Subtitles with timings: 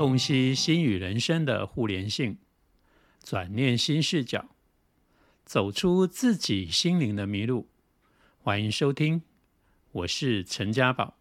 [0.00, 2.38] 洞悉心与人生的互联性，
[3.22, 4.48] 转念新视角，
[5.44, 7.68] 走出自己心灵的迷路。
[8.42, 9.22] 欢迎收听，
[9.92, 11.18] 我是陈家宝。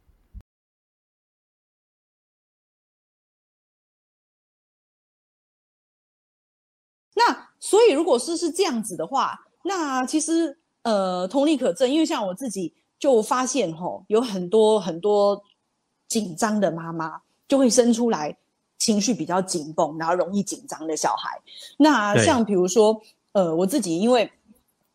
[7.15, 15.43] 那所以，如果是是这样子的话，那其实呃，同理可证，因为像我自己就发现吼，有很多很多
[16.07, 18.37] 紧张的妈妈就会生出来
[18.79, 21.39] 情绪比较紧绷，然后容易紧张的小孩。
[21.78, 23.00] 那像比如说
[23.33, 24.32] 呃，我自己因为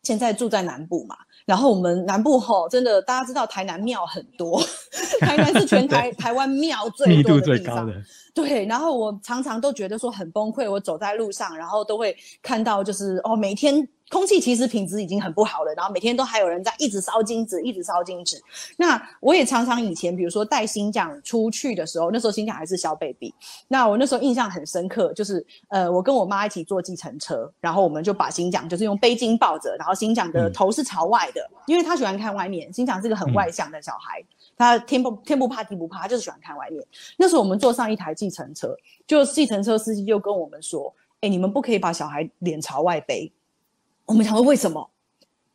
[0.03, 1.15] 现在住在南部嘛。
[1.45, 4.59] 然后我们南部吼，真的大家知道台南庙很多，
[5.21, 7.87] 台南是全台台湾庙最多的地方。
[8.33, 13.87] 对，然后我常常都觉得说很崩溃，我走在路上，然后都会看到就是哦，每天。
[14.09, 18.39] 空气其实品质已经很不好了，然后每天都还有人在一直烧金纸，一直烧金纸。
[18.77, 23.33] 那我也常常以前，比如说带新奖出去的时候，那时候新奖还是小 baby。
[23.67, 32.71] 那我那时候印象很深刻，就是呃，我跟我妈一起坐计程车，然后我们就把新奖就是用背巾抱着，然后新奖的头是朝外的，因为他喜欢看外面。
[32.71, 34.23] 新奖是个很外向的小孩，
[34.55, 36.85] 他天不天不怕地不怕，他就是喜欢看外面。
[37.17, 38.75] 那时候我们坐上一台计程车，
[39.07, 43.31] 就计程车司机就跟我们说：“哎，你们不可以把小孩脸朝外背。”
[44.05, 44.89] 我们想说为什么？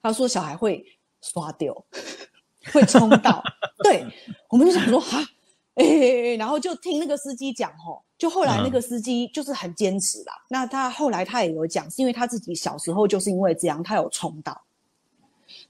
[0.02, 0.84] 他说小孩会
[1.20, 1.74] 刷掉，
[2.72, 3.42] 会冲到。
[3.84, 4.06] 对，
[4.48, 5.18] 我们就想说哈，
[5.74, 10.32] 哎，然后就听那个司机讲吼，就后来那个司机就是很坚持啦。
[10.48, 14.60] 那他后来他也有讲，是因为他自己小时候就是因为这样，他有冲到。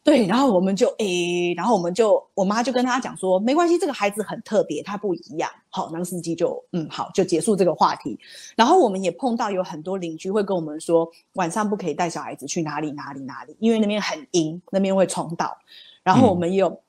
[0.03, 5.51] 对，然后我们就诶，然后我们就我妈就跟他讲说，没关系，这个孩子很特别，他不一样。
[5.69, 8.19] 好，那个司机就嗯好，就结束这个话题。
[8.57, 15.57] 然后我们也碰到有很多邻居会跟我们说，晚上不可以带小孩子去哪里哪里哪里，因为那边很阴，那边会冲倒。
[16.03, 16.81] 然后我们也有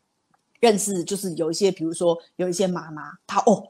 [0.62, 3.67] 认识，就是有一些，比如说有一些妈妈，她哦。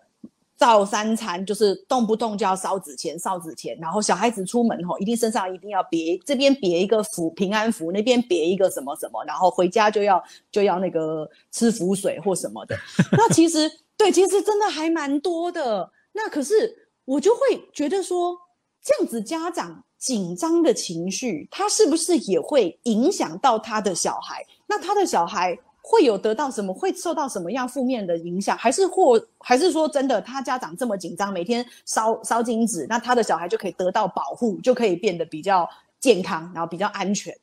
[0.62, 12.78] 照三餐就是动不动就要烧纸钱、烧纸钱，然后小孩子出门吼，一定身上一定要别这边别一个符平安符，那边别一个什么什么，然后回家就要就要那个吃符水或什么的。
[13.14, 15.92] 那其实对，其实真的还蛮多的。
[16.12, 17.42] 那可是我就会
[17.74, 18.38] 觉得说，
[18.84, 24.46] 这样子家长紧张的情绪，他是不是也会影响到他的小孩？
[24.68, 25.58] 那他的小孩？
[25.82, 26.74] 会有得到什么？
[26.74, 28.58] 会受到什么样负面的影响？
[28.58, 35.68] 还是或还是说真的，他家长这么紧张，每天烧烧金纸，那他的小孩就可以得到保护，就可以变得比较
[36.00, 37.36] 健康，然后比较安全。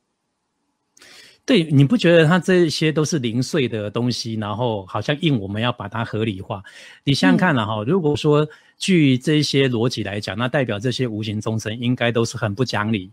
[1.44, 6.62] 对，你不觉得他这些都是零碎的东西，然后好像硬我们要把它合理化？
[7.04, 8.46] 你想想看了哈，如果说
[8.76, 13.10] 据这些逻辑来讲，那代表这些无形众生应该都是很不讲理，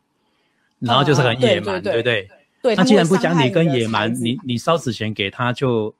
[0.80, 2.30] 然后就是很野蛮，对不对？
[2.74, 5.94] 他既然不讲理跟野蛮，你你烧纸钱给他，就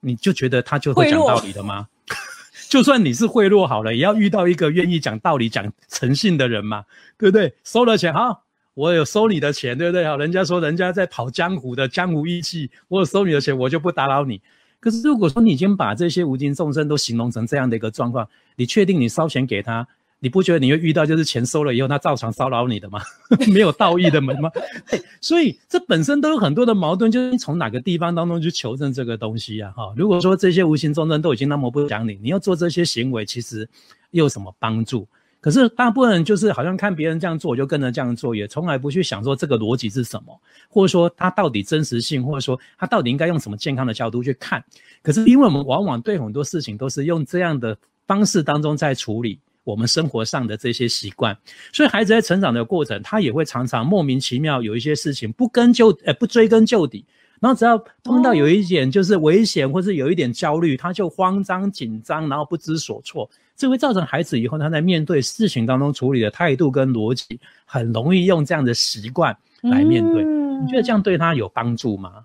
[0.00, 1.88] 你就觉得他就会讲道理的吗？
[2.70, 6.84] 就算你是贿赂好了，也要遇到一个愿意讲道理、讲诚信的人嘛，
[7.18, 7.54] 对不对？
[7.64, 10.06] 收了钱，好，我有收你的钱，对不对？
[10.06, 14.40] 好，人家说人家在跑江湖的江湖义气，我有收你的钱，我就不打扰你。
[14.80, 19.88] 可是如果说你已经把这些无尽众生都形容成这样的一个状况，你确定你烧钱给他？
[20.20, 23.00] 你不觉得你会遇到就是钱收了以后他照常骚扰你的吗？
[23.52, 24.50] 没有道义的门吗？
[25.20, 29.72] 所以这本身都有很多的矛盾，就是从哪个地方当中去求证这个东西呀？
[29.76, 33.68] 哈，如果说这些无形众生都已经那么不讲理，你要做这些行为，其实
[34.10, 35.06] 又有什么帮助？
[35.40, 40.36] 可是大部分人就是好像看别人这样做，我就跟着这样做，也从来不去想说这个逻辑是什么，
[40.68, 44.64] 或者说它到底真实性，或者说它到底应该用什么健康的角度去看。
[45.00, 49.38] 可是因为我们往往对很多事情都是用这样的方式当中在处理。
[49.68, 51.36] 我们生活上的这些习惯，
[51.74, 57.04] 所以孩子在成长的过程，他也会常常莫名其妙有一些事情不根究，呃，不追根究底，
[57.38, 70.24] 然后只要碰到有一点就是危险，或是有一点焦虑，他就慌张紧张，然后不知所措，这会造成孩子以后他在面对事情当中处理的态度跟逻辑，很容易用这样的习惯来面对。
[70.24, 72.24] 你觉得这样对他有帮助吗？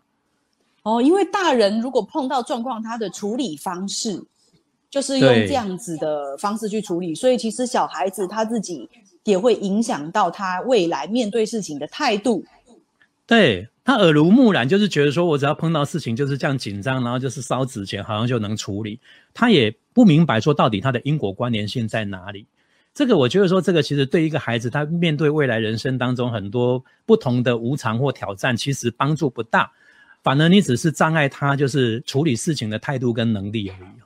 [0.83, 4.23] 哦，因为大人如果碰到状况，他的处理方式。
[4.93, 8.87] 就是用这样子的方式去处理，所以其实小孩子他自己
[9.23, 12.45] 也会影响到他未来面对事情的态度。
[13.25, 18.99] 对他耳濡目染，就是觉得说我只要碰到事情就是这样紧张，然后就是烧纸钱，好像就能处理。
[19.33, 22.45] 他也不明白说到底他的因果关联性在哪里。
[22.93, 29.71] 这个我觉得说，这个其实对一个孩子他面对未来人生当中很多不同的无常或挑战，其实帮助不大，
[30.21, 34.02] 反而你只是障碍他就是处理事情的态度跟能力而已。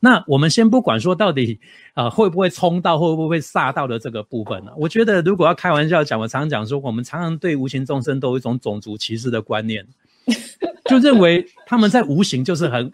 [0.00, 1.60] 那我们先不管说到底，
[1.94, 4.72] 啊会不会冲到，会不会煞到的这个部分呢？
[4.76, 9.86] 我觉得如果要开玩笑讲，我常常讲说，我们常常对无形众生都有一种种族歧视的观念，
[10.86, 12.90] 就认为他们在无形就是很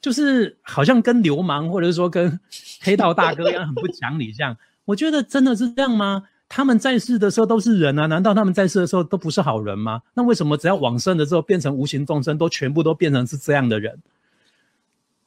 [0.00, 2.38] 就是好像跟流氓或者是说跟
[2.80, 4.56] 黑道大哥一样很不讲理这样。
[4.84, 6.24] 我觉得真的是这样吗？
[6.52, 10.02] 他们在世的时候都是人啊，难道他们在世的时候都不是好人吗？
[10.14, 13.96] 那为什么只要往生的时候变成无形众生，都全部都变成是这样的人？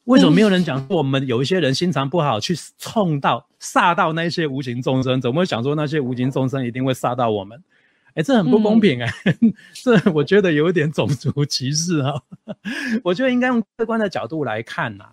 [0.05, 5.21] 为什么没有人讲我们有一些人心肠不好，去冲到煞到那些无形众生？
[5.21, 7.63] 怎么会想说那些无形众生一定会煞到我们？
[8.15, 9.09] 哎，这很不公平哎，
[9.73, 12.21] 这我觉得有点种族歧视哈。
[13.03, 15.05] 我觉得应该用客观的角度来看呐。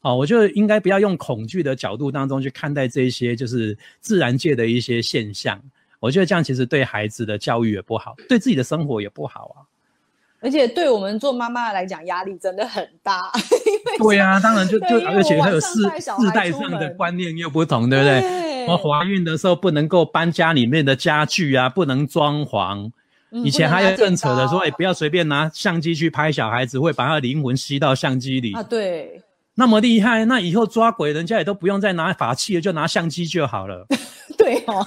[0.00, 5.62] 哦，我觉得应该不要用恐惧的角度当中去看待这些就是自然界的一些现象。
[6.00, 9.62] 我觉得这样其实对孩子的教育也不好，对自己的生活也不好啊。
[10.42, 13.30] 而且对我们做妈妈来讲，压力真的很大。
[13.98, 18.66] 对呀，当然就就而且还有世世代上的观念又不同，对不对？
[18.66, 22.90] 我怀孕的时候不能够搬家里面的家具啊，不能装潢。
[23.30, 28.62] 以前还有更扯的说，哎，不要随便拿相机去拍小孩子，会把他的灵魂吸到相机里啊。
[28.62, 29.22] 对。
[29.54, 33.86] 那么厉害，那以后抓鬼，人家也都不用再拿法器了，就拿相机就好了。
[34.38, 34.84] 对哦，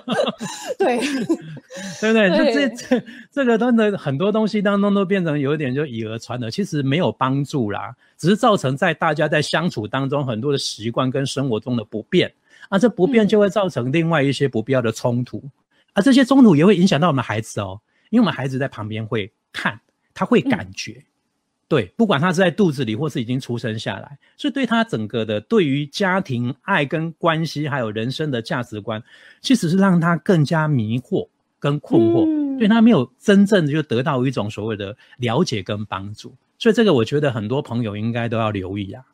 [0.78, 0.98] 对，
[2.00, 2.28] 对不对？
[2.30, 12.30] 这这这这个真的很多东西当中都变成有一点就以讹传讹，其实没有帮助啦，只是造成在大家在相处当中很多的习惯跟生活中的不便，
[12.68, 15.42] 啊，这不便就会造成另外一些不必要的冲突，
[15.94, 17.80] 啊，这些冲突也会影响到我们孩子哦，
[18.10, 19.80] 因为我们孩子在旁边会看，
[20.12, 21.02] 他会感觉。
[21.70, 29.00] 对，不管他是在肚子里，或是已经出生下来，所以对他整个的对于家庭爱跟关系，还有人生的价值观，
[29.40, 31.28] 其实是让他更加迷惑
[31.60, 36.34] 跟困惑，对他没有真正的就得到一种所谓的了解跟帮助。
[36.58, 39.04] 所以这个我觉得很多朋友应该都要留意啊。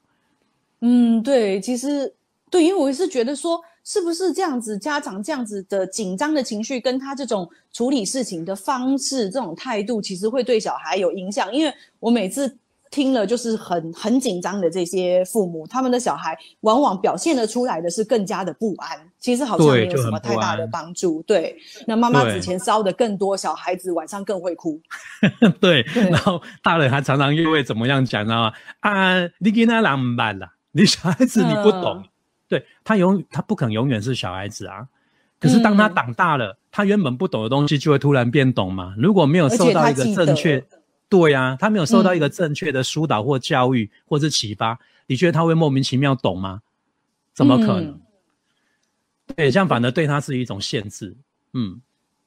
[0.80, 2.14] 嗯，对，其实
[2.50, 3.62] 对，因为我是觉得说。
[3.86, 4.76] 是不是这样子？
[4.76, 11.54] 家长这样子的紧张的情绪，跟他这种处理事情的方式、这种态度，其实会对小孩有影响。
[11.54, 12.58] 因为我每次
[12.90, 18.98] 听了，就是很很紧张的这些父母，他们的小孩往往表现的出来的是更加的不安。
[19.20, 21.22] 其实好像没有什么太大的帮助。
[21.22, 21.56] 对，
[21.86, 24.80] 那妈妈之前烧的更多，小孩子晚上更会哭。
[25.60, 28.50] 对，然后大人还常常又会怎么样讲呢？
[28.80, 32.02] 啊，你给他浪办了，你小孩子你不懂。
[32.48, 34.86] 对他永他不可能永远是小孩子啊，
[35.40, 38.94] 可是当他长大了，他原本不懂的东西就会突然变懂嘛。
[38.96, 40.64] 如果没有受到一个正确，
[41.08, 46.62] 对呀，他没有受到一个正确的疏导或教育或者启发，你觉得他会莫名其妙懂吗？
[47.34, 48.00] 怎么可能？
[49.34, 51.16] 对，这样反而对他是一种限制。
[51.52, 51.80] 嗯，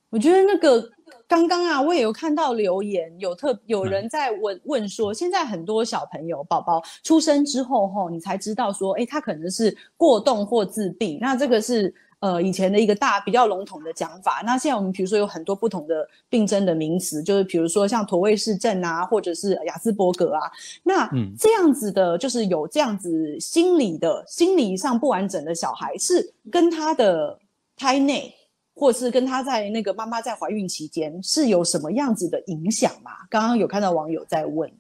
[0.10, 0.92] 我觉得那个。
[1.30, 11.20] 刚刚啊，我也有看到留言，有特有人在问问说，现在很多小朋友宝宝出生之后，吼，你才知道说，哎，他可能是过动或自闭。
[11.22, 14.42] 那这个是呃以前的一个大比较笼统的讲法。
[14.44, 15.96] 那现在我们比如说有很多不同的
[16.30, 20.42] 病症的名词，就是比如说像妥瑞氏症啊，或者是雅斯伯格啊。
[20.82, 27.38] 那这样子的，就是有这样子心理的心理上不完整的小孩，是跟他的
[27.78, 28.34] 胎内。
[28.80, 33.12] 或是跟他在那个妈妈在怀孕期间是有什么样子的影响吗？
[33.30, 34.72] 刚刚有看到网友在问，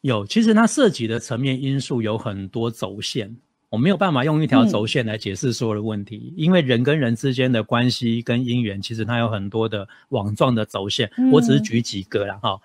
[0.00, 3.36] 有，其实它涉及的层面因素有很多轴线，
[3.68, 12.58] 我没有办法用一条轴线来解释所有的问题，因为人跟人之间的关系跟姻缘，其实它有很多的网状的轴线，我只是举几个了哈。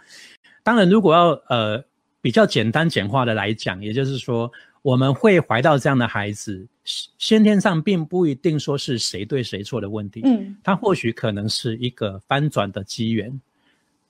[0.64, 1.84] 当然，如果要呃
[2.22, 4.50] 比较简单简化的来讲，也就是说。
[4.82, 6.66] 我们会怀到这样的孩子，
[7.18, 13.42] 先天上并不一定说是谁对谁错的问题，嗯，他或许可能是一个翻转的机缘，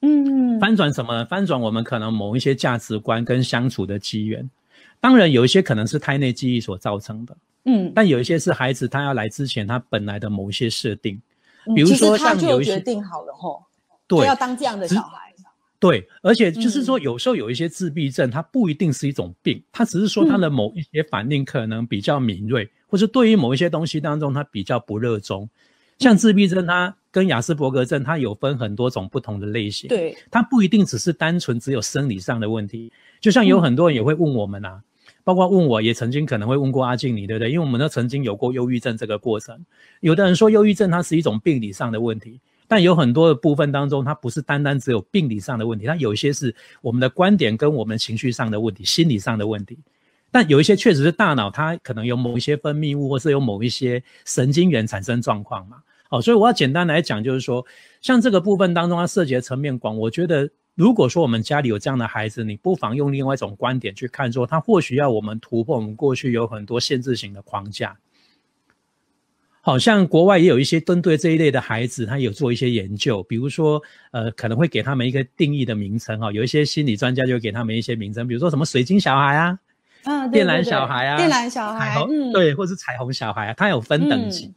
[0.01, 1.25] 嗯，翻转什么？
[1.25, 4.47] 翻转我们可能某一些价值观跟相处的机缘。
[4.99, 11.21] 当然，有一些可能是胎内记忆所造成的，嗯，但有一些是孩子他要来之前他本来的某一些设定，
[11.75, 13.63] 比如说像有一些决定好了吼，
[14.07, 15.26] 对，要当这样的小孩。
[15.79, 25.47] 对，而且就是说，有时候有一些自闭症，它不一定是一种病，它只是说它的某一些反应可能比较敏锐，或是对于某一些东西当中，它比较不热衷。
[25.99, 29.87] 像自闭症，它跟雅斯伯格症，它有分很多种不同的类型。
[29.87, 32.91] 对，它不一定只是单纯只有生理上的问题。
[33.21, 34.81] 就像有很多人也会问我们啊，
[35.23, 37.51] 包括问我也曾经可能会问过阿静你，对不对？
[37.51, 39.63] 因为我们都曾经有过忧郁症这个过程。
[39.99, 42.39] 有的人说忧郁症它是一种病理上的问题。
[42.67, 49.79] 但有很多的部分当中，它不是单单只有病理上的问题，它有一些是我们的观点跟我们情绪上的问题、心理上的问题。
[50.29, 55.77] 但有一些确实是大脑它可能有某一些分泌物，或是有某一些神经元产生状况嘛。
[56.09, 57.65] 哦，所以我要简单来讲，就是说，
[58.01, 59.97] 像这个部分当中，它涉及的层面广。
[59.97, 67.97] 我觉得，如果说我们家里有这样的孩子，你不妨用另外一种观点去看，说他或许要我们突破我们过去有很多限制型的框架。
[69.67, 76.31] 好像国外也有一些针对这一类的孩子，他有做一些研究，比如说，呃，可能会给他们一个定义的名称哈。
[76.31, 79.59] 有一些心理专家就给他们一些名称，比如说什么水晶小孩啊，
[80.05, 84.53] 嗯，电缆小孩啊，电缆小孩，嗯，对，或是彩虹小孩啊，他有分等级。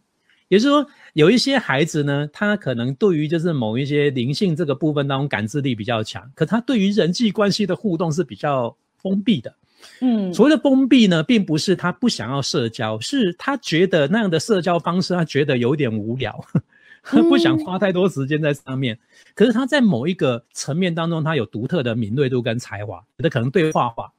[0.47, 9.53] 也就是说，有一些孩子呢，他可能对于就是某一些灵性这个部分当中感知力比较强，可他对于人际关系的互动是比较封闭的。
[10.01, 16.45] 嗯，所谓的封闭呢，并不是他不想要社交，是他觉得那样的社交方式他觉得有点无聊，
[17.29, 18.99] 不想花太多时间在上面。
[19.35, 24.13] 可是他在某一个层面当中，他有独特的敏锐度跟才华，有的可能对画画，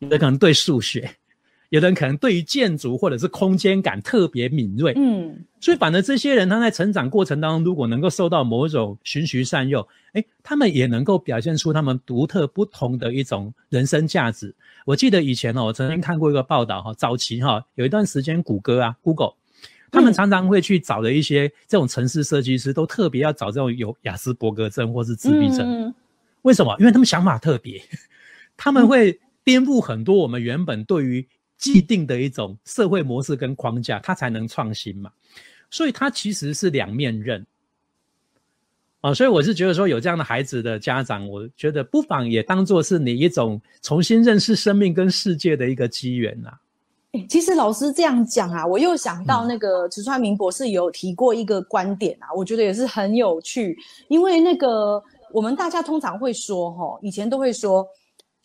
[0.00, 1.10] 有的可能对数学。
[1.70, 14.54] 有的人可能对于建筑或者是空间感特别敏锐，嗯，所以反而这些人他在成长过程当中，如果能够受到某种循循善诱，哎，他们也能够表现出他们独特不同的一种人生价值。
[14.84, 19.32] 我记得以前哦，我曾经看过一个报道哈，早期哈有一段时间，谷歌啊，Google，
[19.90, 25.92] 他们常常会去找的一些这种城市设计师，都特别要找这种有雅斯伯格症或是自闭症，
[26.42, 26.76] 为什么？
[26.78, 27.82] 因为他们想法特别，
[28.56, 31.26] 他们会颠覆很多我们原本对于
[31.58, 35.10] 既定的一种社会模式跟框架，他才能创新嘛，
[35.70, 37.44] 所以它其实是两面刃，
[39.00, 46.52] 啊，所以我是觉得说有这样的孩子的家长，我觉得不妨也当做是你一种重新认识生命跟世界的一个机缘呐。
[47.28, 57.86] 其实老师这样讲啊，我又想到那个池川明博士有提过一个观点啊，我觉得也是很有趣，因为那个我们大家通常会说，哈，以前都会说。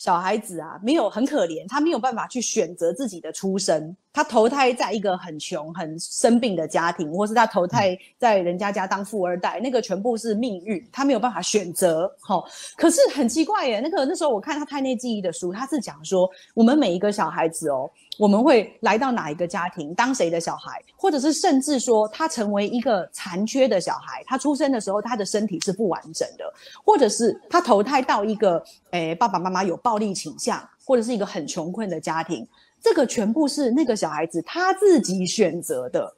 [0.01, 12.13] 小孩子啊，没有很可怜，他没有办法去选择自己的出生，他投胎在一个很穷、很生病的家庭，或是他投胎在人家家当富二代，那个全部是命运，他没有办法选择。
[12.20, 12.44] 哈，
[12.75, 17.89] 可是很奇怪耶，那个那时候我看他胎内记忆的书，他是讲说，我们每一个小孩子哦。
[18.20, 26.44] 我们会来到哪一个家庭当谁的小孩，或者是甚至说他成为一个残缺的小孩，他出生的时候他的身体是不完整的，
[26.84, 32.48] 或者是他投胎到一个诶爸爸妈妈有暴力倾向，或者是一个很穷困的家庭，
[32.81, 36.13] 这个全部是那个小孩子他自己选择的。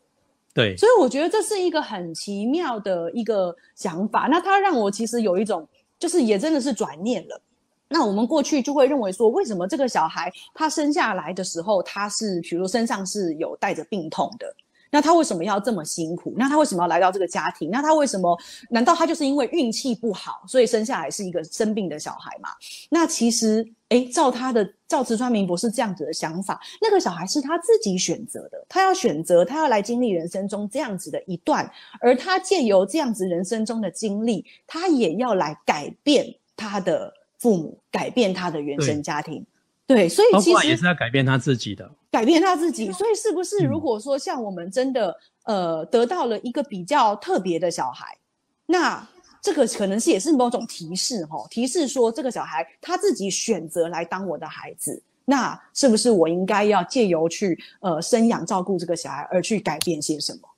[0.54, 4.28] 对，所以我觉得这是一个很奇妙的一个想法。
[4.30, 5.68] 那他让我其实有一种，
[5.98, 7.42] 就是也真的是转念了。
[7.90, 14.56] 那我们过去就会认为说，为什么这个小孩他生下来的时候，他是比如身上是有带着病痛的？
[14.94, 16.36] 那他为什么要这么辛苦？
[16.38, 17.72] 那他为什么要来到这个家庭？
[17.72, 18.38] 那他为什么？
[18.70, 22.50] 难道他就是因为运气不好，所以生下来是一个生病的小孩吗？
[22.92, 31.68] 那其实，诶，照他的赵慈川明博士这样子的想法，那个小孩是他自己选择的，他要选择，他要来经历人生中这样子的一段，
[32.00, 37.12] 而他借由这样子人生中的经历，他也要来改变他的。
[37.40, 39.46] 父母改变他的原生家庭，
[39.86, 42.92] 对，所以其实也是要改变他自己的，改变他自己。
[42.92, 48.18] 所以是不是如果说像我们真的呃得到了一个比较特别的小孩，
[48.66, 49.06] 那
[49.42, 60.50] 这个可能是也是某种提示哈，提示说这个小孩他自己选择来当我的孩子，那是不是我应该要借由去呃生养照顾这个小孩而去改变些什么？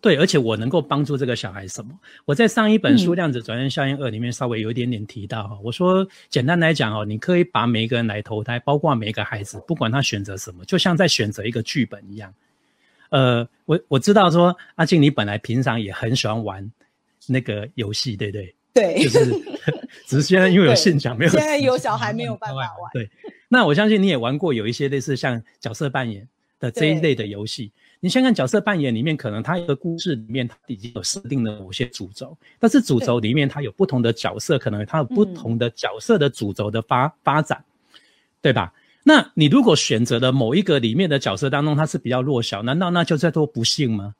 [0.00, 1.92] 对，而且我能够帮助这个小孩什么？
[2.24, 12.32] 我在上一本书《量子转变效应二》里面稍微有一点点提到哈，我说简单来讲哦，你可以把每一个人来投胎，包括每一个孩子，不管他选择什么，就像在选择一个剧本一样。
[13.10, 16.72] 呃，我我知道说阿静，你本来平常也很喜欢玩
[17.26, 18.54] 那个游戏，对不对？
[18.74, 19.30] 对，就是
[20.08, 22.90] 只是现在因为有现讲，没有现在有小孩没有办法 玩。
[22.94, 23.10] 对，
[23.48, 26.26] 那我相信你也玩过有一些类似像角色扮演
[26.58, 27.70] 的这一类的游戏。
[28.04, 37.64] 你先看角色扮演里面，可能它一个故事里面它已经有设定了某些主轴，但是主轴里面它有不同的角色，可能它有不同的角色的主轴的发发展，
[38.40, 38.74] 对吧？
[39.04, 44.16] 那你如果选择的某一个里面的角色当中，它是比较弱小，难道那就叫做不幸吗？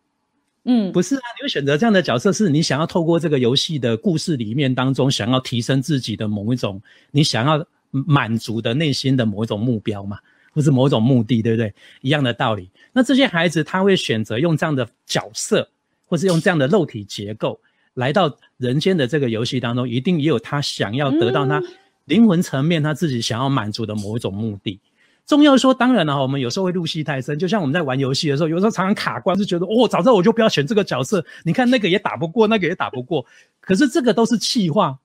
[0.63, 10.21] 嗯，不是啊，你会选择这样的角色，是你想要透过这个游戏的故事里面当中，想要提升自己的某一种，你想要满足的内心的某一种目标嘛？
[10.53, 11.75] 或是某种目的，对不对？
[12.01, 12.71] 一样的道理。
[12.93, 15.69] 那这些孩子他会选择用这样的角色，
[16.07, 17.61] 或是用这样的肉体结构
[17.95, 21.63] 来到人间的这个游戏当中，一定也有他想要得到他
[22.05, 24.81] 灵魂层面他自己想要满足的某一种目的。
[25.25, 31.25] 重要说，当然了，我们有时候会入戏太深，就像我们在玩游戏的时候，有时候常常卡关，就觉得哦，早知道我就不要选这个角色。
[31.45, 33.25] 你看那个也打不过，那个也打不过。
[33.61, 34.99] 可是这个都是气话，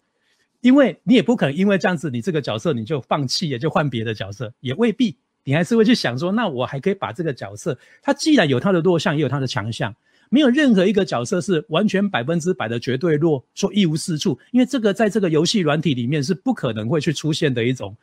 [0.62, 5.16] 因为你也不可能因为这样子，你这个角色你就放弃，也就换别的角色，也未必。
[5.48, 9.96] 你还是会去想说，那我还可以把这个角色，他既然有他的弱项，也有他的强项，
[10.30, 17.96] 没有任何一个角色是完全百分之百的绝对弱，说一无是处，因为这个在这个游戏软体里面是不可能会去出现的一种，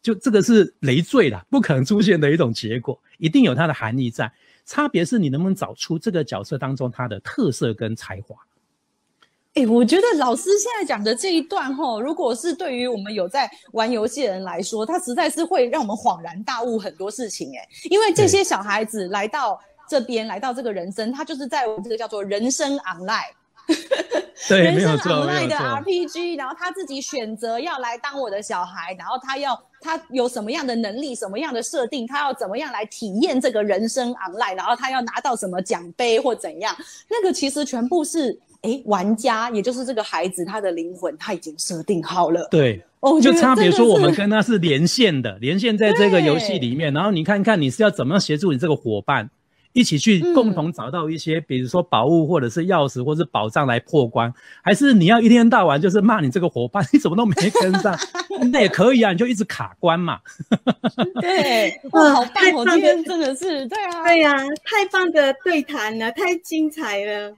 [0.00, 4.32] 就这个是累赘啦，不可能出现的一种结果，一定有它的含义在。
[4.64, 8.34] 差别是你能不能找出这个角色当中它的特色跟才华。
[9.56, 19.58] 哎，我觉得老师现在讲的这一段哈，如果是对于我们有在玩游戏的人来说，他实在是会让我们恍然大悟很多事情哎，因为这些小孩子来到
[19.88, 23.32] 这边，来到这个人生，他就是在我们这个叫做人生 online。
[24.46, 36.76] 对，人生 online 的 RPG，然后他自己选择要来当我的小孩，然后他要他有什么样的能力，什么样的设定，他要怎么样来体验这个人生 online，然后他要拿到什么奖杯或怎样，
[37.08, 42.46] 那个其实全部是哎玩家，也就是这个孩子他的灵魂他已经设定好了。
[42.50, 49.30] 对，哦，就差别说我们跟他是连线的，连线在这个游戏里面，然后你看看你是要怎么样协助你这个伙伴。
[49.76, 57.94] 一起去共同找到一些，比如说宝物或者是钥匙或者是宝藏来破关，还是你要一天到晚就是骂你这个伙伴，你怎么都没跟上？
[58.50, 60.18] 那也可以啊，你就一直卡关嘛。
[61.20, 62.52] 对，哇，好棒！
[62.54, 67.34] 我今天真的是，对啊，对呀，太棒的对谈了，太精彩了，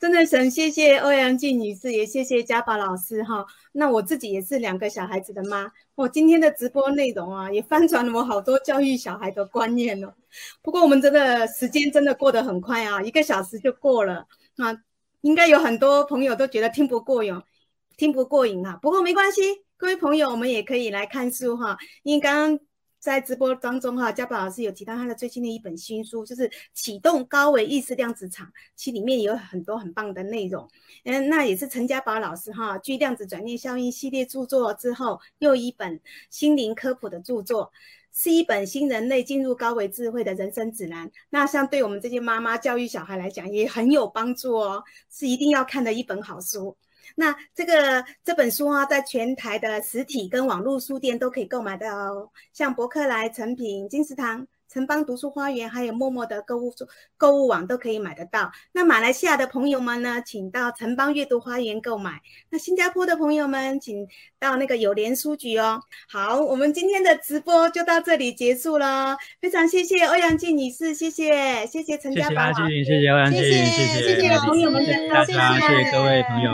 [0.00, 3.46] 真的很谢谢欧阳静女士，也谢谢家宝老师哈。
[3.78, 10.12] 那我自己也是两个小孩子的妈，我今天的直播内容啊，也翻转了我好多教育小孩的观念哦。
[10.62, 14.74] 不过我们真的时间真的过得很快啊，一个小时就过了啊，
[15.20, 17.40] 应该有很多朋友都觉得听不过瘾，
[17.96, 18.78] 听不过瘾啊。
[18.80, 19.42] 不过没关系，
[19.76, 22.60] 各位朋友，我们也可以来看书哈，因为刚刚。
[23.06, 30.68] 在直播当中哈，嘉宝老师有提到他的最新的一本新书，就是启动高维意识量子场，其里面有很多很棒的内容。
[31.04, 37.70] 嗯，那也是陈家宝老师哈，据量子转念效应系列著作之后，又一本心灵科普的著作，
[38.12, 41.08] 是一本新人类进入高维智慧的人生指南。
[41.30, 46.76] 那像对我们这些妈妈教育小孩来讲，也很有帮助哦，是一定要看的一本好书。
[47.14, 56.72] 那这个这本书啊，在全台的实体跟网络书店都可以购买到哦，像博客来、成品、金石堂、城邦读书花园，还有默默的购物
[57.16, 58.50] 购物网都可以买得到。
[58.72, 62.20] 那马来西亚的朋友们呢，请到城邦阅读花园购买。
[62.50, 64.06] 那新加坡的朋友们，请
[64.38, 65.80] 到那个友联书局哦。
[66.08, 76.50] 好，我们今天的直播就到这里结束了，非常谢谢欧阳静女士，谢谢谢谢陈家宝，谢谢谢谢欧阳静，谢谢谢谢朋友们，大家，谢谢各位朋友。